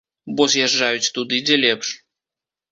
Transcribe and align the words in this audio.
Бо 0.39 0.47
з'язджаюць 0.53 1.11
туды, 1.19 1.43
дзе 1.51 1.61
лепш. 1.65 1.95